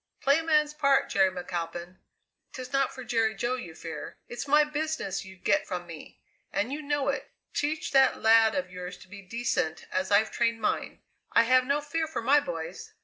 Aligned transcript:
"Play 0.19 0.39
a 0.39 0.43
man's 0.43 0.73
part, 0.73 1.09
Jerry 1.11 1.29
McAlpin. 1.29 1.97
'Tis 2.53 2.73
not 2.73 2.91
for 2.91 3.03
Jerry 3.03 3.35
Jo 3.35 3.53
you 3.53 3.75
fear; 3.75 4.17
it's 4.27 4.47
my 4.47 4.63
business 4.63 5.23
you'd 5.23 5.43
get 5.43 5.67
from 5.67 5.85
me, 5.85 6.19
and 6.51 6.73
you 6.73 6.81
know 6.81 7.09
it! 7.09 7.29
Teach 7.53 7.91
that 7.91 8.19
lad 8.19 8.55
of 8.55 8.71
yours 8.71 8.97
to 8.97 9.07
be 9.07 9.21
decent, 9.21 9.85
as 9.91 10.09
I've 10.09 10.31
trained 10.31 10.59
mine. 10.59 11.03
I 11.33 11.43
have 11.43 11.65
no 11.67 11.81
fear 11.81 12.07
for 12.07 12.23
my 12.23 12.39
boys! 12.39 12.93